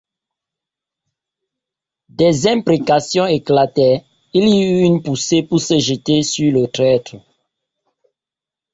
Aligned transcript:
Des 2.09 2.47
imprécations 2.47 3.27
éclataient, 3.27 4.03
il 4.33 4.49
y 4.49 4.63
eut 4.63 4.81
une 4.81 5.03
poussée 5.03 5.43
pour 5.43 5.61
se 5.61 5.77
jeter 5.77 6.23
sur 6.23 6.51
le 6.51 6.65
traître. 6.65 7.17